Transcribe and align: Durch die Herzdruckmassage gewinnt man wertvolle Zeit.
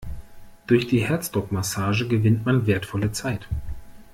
Durch 0.65 0.87
die 0.87 1.03
Herzdruckmassage 1.05 2.07
gewinnt 2.07 2.43
man 2.43 2.65
wertvolle 2.65 3.11
Zeit. 3.11 3.47